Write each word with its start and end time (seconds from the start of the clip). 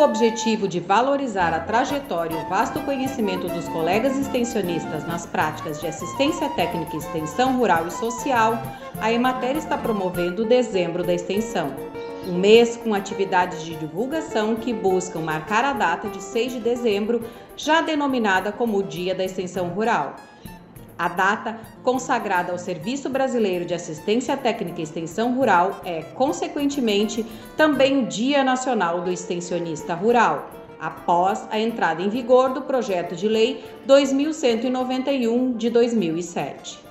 objetivo 0.00 0.66
de 0.68 0.80
valorizar 0.80 1.52
a 1.52 1.60
trajetória 1.60 2.34
e 2.34 2.44
o 2.44 2.48
vasto 2.48 2.80
conhecimento 2.80 3.48
dos 3.48 3.68
colegas 3.68 4.18
extensionistas 4.18 5.06
nas 5.06 5.26
práticas 5.26 5.80
de 5.80 5.86
assistência 5.86 6.48
técnica 6.50 6.94
e 6.94 6.98
extensão 6.98 7.56
rural 7.56 7.86
e 7.86 7.90
social, 7.90 8.60
a 9.00 9.12
Emater 9.12 9.56
está 9.56 9.76
promovendo 9.76 10.42
o 10.42 10.46
Dezembro 10.46 11.04
da 11.04 11.14
Extensão, 11.14 11.74
um 12.26 12.38
mês 12.38 12.76
com 12.76 12.92
atividades 12.92 13.62
de 13.62 13.76
divulgação 13.76 14.56
que 14.56 14.72
buscam 14.72 15.20
marcar 15.20 15.64
a 15.64 15.72
data 15.72 16.08
de 16.08 16.22
6 16.22 16.52
de 16.54 16.60
dezembro, 16.60 17.24
já 17.56 17.80
denominada 17.80 18.50
como 18.50 18.78
o 18.78 18.82
Dia 18.82 19.14
da 19.14 19.24
Extensão 19.24 19.68
Rural. 19.68 20.16
A 20.98 21.08
data, 21.08 21.60
consagrada 21.82 22.52
ao 22.52 22.58
Serviço 22.58 23.10
Brasileiro 23.10 23.66
de 23.66 23.74
Assistência 23.74 24.36
Técnica 24.36 24.80
e 24.80 24.84
Extensão 24.84 25.34
Rural, 25.34 25.80
é, 25.84 26.02
consequentemente, 26.02 27.24
também 27.56 28.02
o 28.02 28.06
Dia 28.06 28.42
Nacional 28.42 29.02
do 29.02 29.12
Extensionista 29.12 29.94
Rural, 29.94 30.50
após 30.80 31.46
a 31.50 31.58
entrada 31.58 32.00
em 32.00 32.08
vigor 32.08 32.54
do 32.54 32.62
Projeto 32.62 33.14
de 33.14 33.28
Lei 33.28 33.62
2191 33.84 35.56
de 35.56 35.68
2007. 35.68 36.85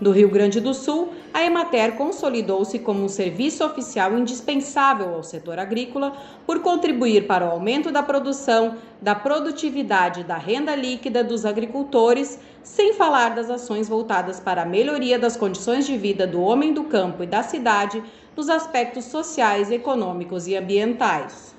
No 0.00 0.12
Rio 0.12 0.28
Grande 0.28 0.60
do 0.60 0.72
Sul, 0.72 1.12
a 1.34 1.42
Emater 1.42 1.96
consolidou-se 1.96 2.78
como 2.78 3.04
um 3.04 3.08
serviço 3.08 3.64
oficial 3.64 4.16
indispensável 4.16 5.12
ao 5.12 5.24
setor 5.24 5.58
agrícola 5.58 6.12
por 6.46 6.60
contribuir 6.60 7.26
para 7.26 7.44
o 7.44 7.50
aumento 7.50 7.90
da 7.90 8.00
produção, 8.00 8.76
da 9.02 9.16
produtividade 9.16 10.20
e 10.20 10.24
da 10.24 10.36
renda 10.36 10.76
líquida 10.76 11.24
dos 11.24 11.44
agricultores, 11.44 12.38
sem 12.62 12.94
falar 12.94 13.30
das 13.34 13.50
ações 13.50 13.88
voltadas 13.88 14.38
para 14.38 14.62
a 14.62 14.66
melhoria 14.66 15.18
das 15.18 15.36
condições 15.36 15.84
de 15.84 15.98
vida 15.98 16.28
do 16.28 16.40
homem 16.40 16.72
do 16.72 16.84
campo 16.84 17.24
e 17.24 17.26
da 17.26 17.42
cidade 17.42 18.00
nos 18.36 18.48
aspectos 18.48 19.06
sociais, 19.06 19.68
econômicos 19.68 20.46
e 20.46 20.56
ambientais. 20.56 21.56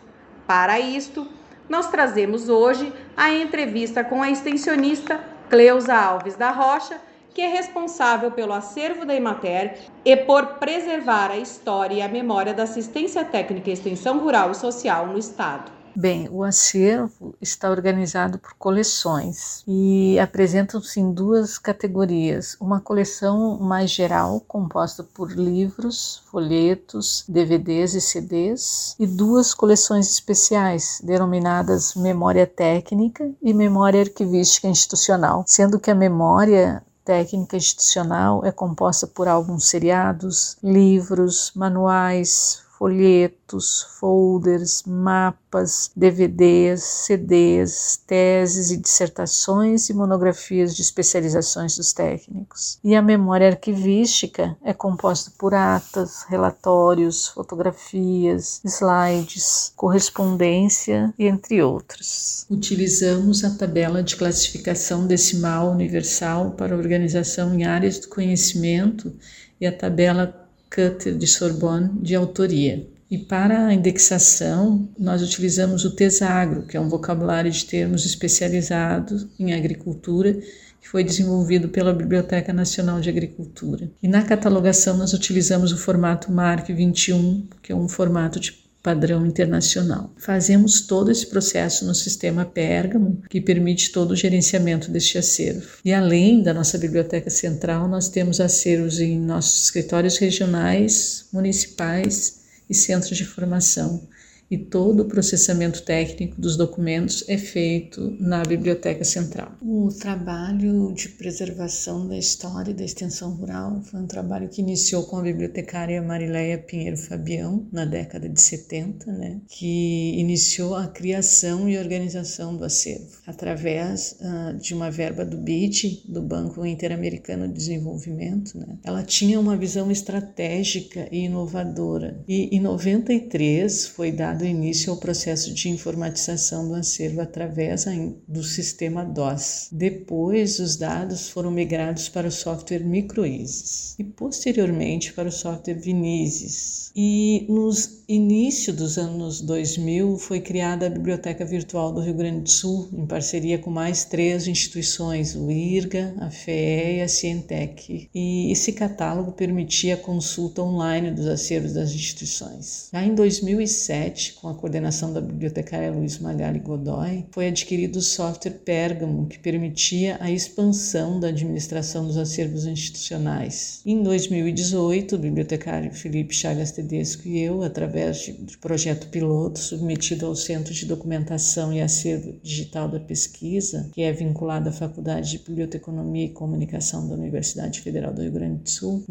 Para 0.47 0.79
isto, 0.79 1.27
nós 1.67 1.89
trazemos 1.89 2.47
hoje 2.47 2.93
a 3.17 3.33
entrevista 3.33 4.01
com 4.01 4.23
a 4.23 4.31
extensionista 4.31 5.19
Cleusa 5.49 5.93
Alves 5.93 6.37
da 6.37 6.51
Rocha 6.51 7.08
que 7.33 7.41
é 7.41 7.47
responsável 7.47 8.31
pelo 8.31 8.53
acervo 8.53 9.05
da 9.05 9.16
Emater 9.16 9.77
e 10.03 10.16
por 10.16 10.58
preservar 10.59 11.31
a 11.31 11.38
história 11.38 11.95
e 11.95 12.02
a 12.02 12.08
memória 12.08 12.53
da 12.53 12.63
assistência 12.63 13.23
técnica 13.23 13.69
e 13.69 13.73
extensão 13.73 14.19
rural 14.19 14.52
e 14.52 14.55
social 14.55 15.08
no 15.08 15.17
Estado. 15.17 15.80
Bem, 15.95 16.30
o 16.31 16.44
acervo 16.44 17.36
está 17.41 17.69
organizado 17.69 18.38
por 18.38 18.53
coleções 18.53 19.63
e 19.67 20.17
apresentam-se 20.19 20.99
em 20.99 21.11
duas 21.11 21.58
categorias: 21.58 22.55
uma 22.61 22.80
coleção 22.80 23.58
mais 23.59 23.89
geral, 23.89 24.39
composta 24.47 25.03
por 25.03 25.31
livros, 25.31 26.23
folhetos, 26.31 27.25
DVDs 27.27 27.95
e 27.95 28.02
CDs, 28.02 28.95
e 28.99 29.05
duas 29.05 29.53
coleções 29.53 30.09
especiais, 30.09 31.02
denominadas 31.03 31.95
Memória 31.95 32.47
Técnica 32.47 33.30
e 33.41 33.53
Memória 33.53 34.02
Arquivística 34.02 34.67
Institucional, 34.67 35.43
sendo 35.47 35.80
que 35.80 35.91
a 35.91 35.95
memória 35.95 36.83
técnica 37.09 37.57
institucional 37.57 38.45
é 38.45 38.52
composta 38.52 39.07
por 39.07 39.27
alguns 39.27 39.67
seriados, 39.67 40.55
livros, 40.61 41.52
manuais, 41.55 42.61
folhetos, 42.80 43.85
folders, 43.99 44.83
mapas, 44.88 45.91
DVDs, 45.94 46.81
CDs, 46.81 47.99
teses 48.08 48.71
e 48.71 48.77
dissertações 48.77 49.89
e 49.89 49.94
monografias 49.94 50.73
de 50.73 50.81
especializações 50.81 51.75
dos 51.75 51.91
técnicos. 51.91 52.80
E 52.81 52.95
a 52.95 53.02
memória 53.02 53.49
arquivística 53.49 54.55
é 54.63 54.73
composta 54.73 55.30
por 55.38 55.53
atas, 55.53 56.23
relatórios, 56.30 57.27
fotografias, 57.27 58.61
slides, 58.64 59.73
correspondência, 59.76 61.14
entre 61.20 61.61
outros. 61.61 62.45
Utilizamos 62.49 63.43
a 63.43 63.49
tabela 63.49 64.02
de 64.02 64.15
classificação 64.15 65.05
decimal 65.05 65.70
universal 65.70 66.52
para 66.52 66.77
organização 66.77 67.53
em 67.53 67.65
áreas 67.65 67.99
do 67.99 68.08
conhecimento 68.08 69.14
e 69.59 69.67
a 69.67 69.76
tabela 69.76 70.39
Cutter 70.69 71.17
de 71.17 71.27
Sorbonne 71.27 71.89
de 72.02 72.15
autoria. 72.15 72.87
E 73.09 73.17
para 73.17 73.65
a 73.65 73.73
indexação, 73.73 74.87
nós 74.97 75.23
utilizamos 75.23 75.83
o 75.83 75.95
Tesagro, 75.95 76.63
que 76.63 76.77
é 76.77 76.80
um 76.80 76.87
vocabulário 76.87 77.49
de 77.49 77.65
termos 77.65 78.05
especializados 78.05 79.25
em 79.39 79.52
agricultura, 79.52 80.33
que 80.79 80.87
foi 80.87 81.03
desenvolvido 81.03 81.69
pela 81.69 81.91
Biblioteca 81.91 82.53
Nacional 82.53 83.02
de 83.02 83.09
Agricultura. 83.09 83.89
E 84.02 84.08
na 84.08 84.21
catalogação, 84.21 84.95
nós 84.95 85.11
utilizamos 85.13 85.71
o 85.71 85.77
formato 85.77 86.31
MARC 86.31 86.71
21, 86.71 87.47
que 87.63 87.71
é 87.71 87.75
um 87.75 87.87
formato 87.87 88.39
de 88.39 88.68
padrão 88.81 89.25
internacional. 89.25 90.13
Fazemos 90.17 90.81
todo 90.81 91.11
esse 91.11 91.27
processo 91.27 91.85
no 91.85 91.93
sistema 91.93 92.45
Pérgamo, 92.45 93.21
que 93.29 93.41
permite 93.41 93.91
todo 93.91 94.11
o 94.11 94.15
gerenciamento 94.15 94.89
deste 94.89 95.17
acervo. 95.17 95.67
E 95.83 95.93
além 95.93 96.41
da 96.41 96.53
nossa 96.53 96.77
biblioteca 96.77 97.29
central, 97.29 97.87
nós 97.87 98.09
temos 98.09 98.39
acervos 98.39 98.99
em 98.99 99.19
nossos 99.19 99.63
escritórios 99.65 100.17
regionais, 100.17 101.25
municipais 101.31 102.39
e 102.69 102.73
centros 102.73 103.17
de 103.17 103.25
formação 103.25 104.07
e 104.49 104.58
todo 104.58 105.02
o 105.02 105.05
processamento 105.05 105.83
técnico 105.83 106.39
dos 106.39 106.58
documentos 106.58 107.23
é 107.27 107.37
feito 107.37 108.15
na 108.20 108.43
Biblioteca 108.43 109.04
Central. 109.04 109.52
O 109.61 109.89
trabalho 109.89 110.92
de 110.93 111.10
preservação 111.10 112.08
da 112.08 112.17
história 112.17 112.71
e 112.71 112.73
da 112.73 112.83
extensão 112.83 113.32
rural 113.36 113.82
foi 113.83 113.99
um 113.99 114.08
trabalho 114.08 114.49
que 114.49 114.61
iniciou 114.61 115.04
com 115.04 115.17
a 115.17 115.21
bibliotecária 115.21 116.02
Marileia 116.02 116.58
Pinheiro 116.58 116.98
Fabião 116.98 117.67
na 117.71 117.86
década 117.86 118.27
de 118.27 118.42
70, 118.42 119.11
né, 119.11 119.42
que 119.48 120.15
iniciou 120.17 120.76
a 120.76 120.88
criação 120.88 121.70
e 121.70 121.77
organização 121.77 122.55
do 122.55 122.64
acervo 122.64 123.20
através 123.27 124.17
uh, 124.20 124.58
de 124.59 124.73
uma 124.73 124.89
verba 124.89 125.23
do 125.23 125.38
BID, 125.38 126.05
do 126.08 126.21
Banco 126.21 126.65
Interamericano 126.65 127.48
de 127.48 127.54
Desenvolvimento. 127.54 128.57
Né. 128.57 128.77
Ela 128.83 129.04
tinha 129.04 129.39
uma 129.39 129.56
visão 129.56 129.92
estratégica 129.92 131.07
e 131.12 131.25
inovadora 131.25 132.24
e 132.27 132.56
em 132.56 132.59
93 132.59 133.88
foi 133.88 134.12
dada 134.12 134.38
dado 134.39 134.45
início 134.45 134.92
ao 134.92 134.98
processo 134.98 135.54
de 135.54 135.68
informatização 135.68 136.66
do 136.66 136.75
acervo 136.75 137.19
através 137.19 137.86
do 138.25 138.42
sistema 138.42 139.04
DOS. 139.04 139.68
Depois, 139.69 140.60
os 140.60 140.77
dados 140.77 141.30
foram 141.30 141.51
migrados 141.51 142.07
para 142.07 142.27
o 142.27 142.31
software 142.31 142.80
MicroEases 142.80 143.95
e 144.00 144.04
posteriormente 144.04 145.12
para 145.12 145.27
o 145.27 145.31
software 145.31 145.74
Vinizes. 145.74 146.92
E 146.95 147.45
nos 147.50 148.00
início 148.07 148.74
dos 148.74 148.98
anos 148.98 149.42
2000 149.42 150.18
foi 150.18 150.42
criada 150.42 150.88
a 150.88 150.89
Biblioteca 150.89 151.45
Virtual 151.45 151.92
do 151.92 152.01
Rio 152.01 152.16
Grande 152.16 152.42
do 152.42 152.50
Sul, 152.50 152.89
em 152.92 153.06
parceria 153.06 153.60
com 153.60 153.69
mais 153.69 154.04
três 154.04 154.48
instituições, 154.48 155.36
o 155.36 155.51
IRGA, 155.51 156.16
a 156.19 156.31
FEE 156.31 156.98
e 156.98 157.01
a 157.01 157.07
Cientec. 157.07 158.10
E 158.13 158.51
esse 158.51 158.74
catálogo 158.74 159.33
permitia 159.33 159.94
a 159.94 159.98
consulta 159.98 160.63
online 160.63 161.12
dos 161.12 161.27
acervos 161.27 161.74
das 161.74 161.92
instituições. 161.92 162.89
Já 162.92 163.04
em 163.04 163.13
2007, 163.13 164.28
com 164.33 164.47
a 164.50 164.56
coordenação 164.56 165.13
da 165.13 165.21
bibliotecária 165.21 165.91
Luiz 165.91 166.19
Magali 166.19 166.59
Godoy, 166.59 167.25
foi 167.31 167.47
adquirido 167.47 167.97
o 167.97 168.01
software 168.01 168.51
Pergamo, 168.51 169.27
que 169.27 169.39
permitia 169.39 170.17
a 170.19 170.31
expansão 170.31 171.19
da 171.19 171.27
administração 171.27 172.06
dos 172.06 172.17
acervos 172.17 172.65
institucionais. 172.65 173.81
Em 173.85 174.01
2018, 174.03 175.15
o 175.15 175.19
bibliotecário 175.19 175.94
Felipe 175.94 176.33
Chagas 176.33 176.71
Tedesco 176.71 177.27
e 177.27 177.39
eu, 177.39 177.63
através 177.63 178.17
de 178.17 178.57
projeto 178.57 179.07
piloto 179.07 179.59
submetido 179.59 180.25
ao 180.25 180.35
Centro 180.35 180.73
de 180.73 180.85
Documentação 180.85 181.71
e 181.73 181.81
Acervo 181.81 182.33
Digital 182.41 182.88
da 182.88 183.00
Pesquisa, 183.00 183.89
que 183.93 184.01
é 184.01 184.11
vinculado 184.11 184.69
à 184.69 184.71
Faculdade 184.71 185.31
de 185.31 185.39
Biblioteconomia 185.39 186.25
e 186.25 186.29
Comunicação 186.29 187.07
da 187.07 187.15
Universidade 187.15 187.81
Federal 187.81 188.13
do 188.13 188.21
Rio 188.21 188.31
Grande 188.31 188.63
do 188.63 188.69
Sul, 188.69 189.03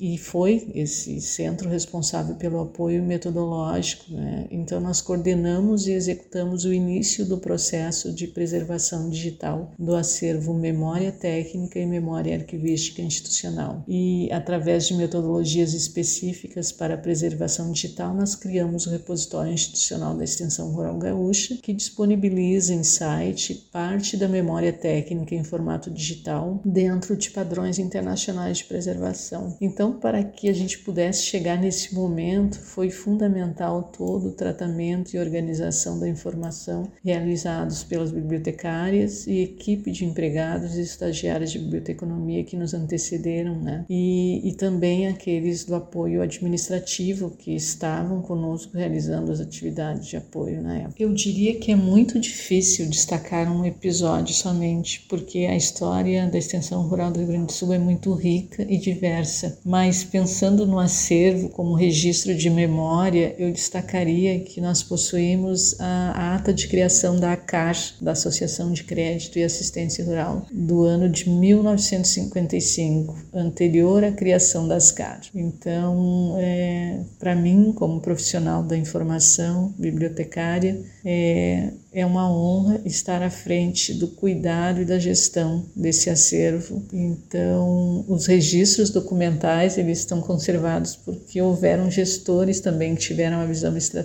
e 0.00 0.18
foi 0.18 0.70
esse 0.74 1.20
centro 1.20 1.68
responsável 1.68 2.34
pelo 2.34 2.60
apoio 2.60 3.02
metodológico 3.02 4.12
né, 4.12 4.35
então, 4.50 4.80
nós 4.80 5.00
coordenamos 5.00 5.86
e 5.86 5.92
executamos 5.92 6.64
o 6.64 6.72
início 6.72 7.24
do 7.24 7.38
processo 7.38 8.12
de 8.12 8.26
preservação 8.26 9.08
digital 9.08 9.72
do 9.78 9.94
acervo 9.94 10.54
Memória 10.54 11.12
Técnica 11.12 11.78
e 11.78 11.86
Memória 11.86 12.36
Arquivística 12.36 13.02
Institucional. 13.02 13.84
E, 13.86 14.30
através 14.32 14.86
de 14.86 14.94
metodologias 14.94 15.74
específicas 15.74 16.72
para 16.72 16.94
a 16.94 16.98
preservação 16.98 17.72
digital, 17.72 18.14
nós 18.14 18.34
criamos 18.34 18.86
o 18.86 18.90
Repositório 18.90 19.52
Institucional 19.52 20.16
da 20.16 20.24
Extensão 20.24 20.72
Rural 20.72 20.98
Gaúcha, 20.98 21.58
que 21.62 21.72
disponibiliza 21.72 22.74
em 22.74 22.82
site 22.82 23.54
parte 23.72 24.16
da 24.16 24.28
memória 24.28 24.72
técnica 24.72 25.34
em 25.34 25.44
formato 25.44 25.90
digital 25.90 26.60
dentro 26.64 27.16
de 27.16 27.30
padrões 27.30 27.78
internacionais 27.78 28.58
de 28.58 28.64
preservação. 28.64 29.56
Então, 29.60 29.92
para 29.92 30.22
que 30.22 30.48
a 30.48 30.52
gente 30.52 30.78
pudesse 30.78 31.22
chegar 31.22 31.58
nesse 31.58 31.94
momento, 31.94 32.58
foi 32.58 32.90
fundamental 32.90 33.90
todo 33.96 34.25
tratamento 34.32 35.14
e 35.14 35.18
organização 35.18 35.98
da 35.98 36.08
informação 36.08 36.90
realizados 37.04 37.84
pelas 37.84 38.10
bibliotecárias 38.10 39.26
e 39.26 39.40
equipe 39.40 39.90
de 39.90 40.04
empregados 40.04 40.76
e 40.76 40.82
estagiários 40.82 41.50
de 41.50 41.58
biblioteconomia 41.58 42.44
que 42.44 42.56
nos 42.56 42.74
antecederam, 42.74 43.60
né? 43.60 43.84
E, 43.88 44.48
e 44.48 44.52
também 44.54 45.06
aqueles 45.06 45.64
do 45.64 45.74
apoio 45.74 46.22
administrativo 46.22 47.30
que 47.30 47.54
estavam 47.54 48.22
conosco 48.22 48.76
realizando 48.76 49.32
as 49.32 49.40
atividades 49.40 50.06
de 50.06 50.16
apoio 50.16 50.62
na 50.62 50.78
época. 50.78 51.02
Eu 51.02 51.12
diria 51.12 51.58
que 51.58 51.72
é 51.72 51.76
muito 51.76 52.18
difícil 52.18 52.88
destacar 52.88 53.50
um 53.50 53.64
episódio 53.64 54.34
somente, 54.34 55.04
porque 55.08 55.40
a 55.40 55.56
história 55.56 56.26
da 56.26 56.38
extensão 56.38 56.82
rural 56.82 57.10
do 57.10 57.18
Rio 57.18 57.28
Grande 57.28 57.46
do 57.46 57.52
Sul 57.52 57.72
é 57.72 57.78
muito 57.78 58.12
rica 58.12 58.66
e 58.68 58.78
diversa, 58.78 59.58
mas 59.64 60.04
pensando 60.04 60.66
no 60.66 60.78
acervo 60.78 61.48
como 61.50 61.74
registro 61.74 62.34
de 62.34 62.50
memória, 62.50 63.34
eu 63.38 63.52
destacaria 63.52 64.15
que 64.46 64.60
nós 64.60 64.82
possuímos 64.82 65.80
a 65.80 66.34
ata 66.34 66.52
de 66.52 66.68
criação 66.68 67.18
da 67.18 67.32
ACAR, 67.32 67.76
da 68.00 68.12
Associação 68.12 68.72
de 68.72 68.84
Crédito 68.84 69.38
e 69.38 69.44
Assistência 69.44 70.04
Rural, 70.04 70.46
do 70.52 70.82
ano 70.82 71.08
de 71.08 71.28
1955, 71.28 73.16
anterior 73.34 74.04
à 74.04 74.12
criação 74.12 74.66
das 74.66 74.90
CAR. 74.92 75.20
Então, 75.34 76.36
é, 76.38 77.00
para 77.18 77.34
mim, 77.34 77.72
como 77.74 78.00
profissional 78.00 78.62
da 78.62 78.76
informação 78.76 79.74
bibliotecária, 79.78 80.80
é, 81.04 81.72
é 81.92 82.04
uma 82.04 82.30
honra 82.30 82.80
estar 82.84 83.22
à 83.22 83.30
frente 83.30 83.94
do 83.94 84.08
cuidado 84.08 84.82
e 84.82 84.84
da 84.84 84.98
gestão 84.98 85.64
desse 85.74 86.10
acervo. 86.10 86.82
Então, 86.92 88.04
os 88.08 88.26
registros 88.26 88.90
documentais 88.90 89.78
eles 89.78 90.00
estão 90.00 90.20
conservados 90.20 90.94
porque 90.96 91.40
houveram 91.40 91.90
gestores 91.90 92.60
também 92.60 92.94
que 92.94 93.00
tiveram 93.02 93.38
uma 93.38 93.46
visão 93.46 93.76
estratégica 93.76 93.95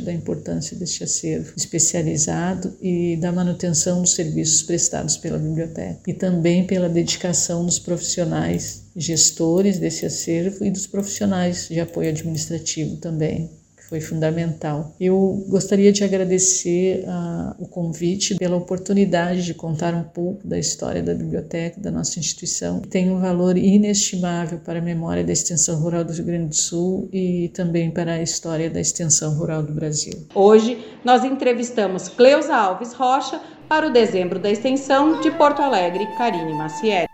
da 0.00 0.12
importância 0.12 0.76
deste 0.76 1.04
acervo 1.04 1.52
especializado 1.56 2.76
e 2.80 3.16
da 3.16 3.30
manutenção 3.30 4.00
dos 4.02 4.14
serviços 4.14 4.62
prestados 4.62 5.16
pela 5.16 5.38
biblioteca 5.38 6.00
e 6.06 6.14
também 6.14 6.66
pela 6.66 6.88
dedicação 6.88 7.64
dos 7.64 7.78
profissionais 7.78 8.84
gestores 8.96 9.78
desse 9.78 10.06
acervo 10.06 10.64
e 10.64 10.70
dos 10.70 10.86
profissionais 10.86 11.68
de 11.68 11.80
apoio 11.80 12.10
administrativo 12.10 12.96
também 12.96 13.50
foi 13.90 14.00
fundamental. 14.00 14.94
Eu 15.00 15.44
gostaria 15.48 15.90
de 15.90 16.04
agradecer 16.04 17.04
uh, 17.04 17.56
o 17.58 17.66
convite 17.66 18.36
pela 18.36 18.56
oportunidade 18.56 19.44
de 19.44 19.52
contar 19.52 19.92
um 19.94 20.04
pouco 20.04 20.46
da 20.46 20.56
história 20.56 21.02
da 21.02 21.12
biblioteca, 21.12 21.80
da 21.80 21.90
nossa 21.90 22.20
instituição, 22.20 22.80
tem 22.80 23.10
um 23.10 23.20
valor 23.20 23.58
inestimável 23.58 24.60
para 24.60 24.78
a 24.78 24.82
memória 24.82 25.24
da 25.24 25.32
extensão 25.32 25.80
rural 25.80 26.04
do 26.04 26.12
Rio 26.12 26.24
Grande 26.24 26.46
do 26.46 26.54
Sul 26.54 27.08
e 27.12 27.50
também 27.52 27.90
para 27.90 28.12
a 28.12 28.22
história 28.22 28.70
da 28.70 28.80
extensão 28.80 29.34
rural 29.34 29.64
do 29.64 29.72
Brasil. 29.72 30.14
Hoje 30.36 30.78
nós 31.04 31.24
entrevistamos 31.24 32.08
Cleusa 32.08 32.54
Alves 32.54 32.92
Rocha 32.92 33.40
para 33.68 33.88
o 33.88 33.92
dezembro 33.92 34.38
da 34.38 34.50
extensão 34.50 35.20
de 35.20 35.32
Porto 35.32 35.62
Alegre, 35.62 36.06
Karine 36.16 36.52
Maciel. 36.52 37.09